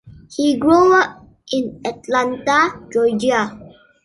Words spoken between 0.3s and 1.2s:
He grew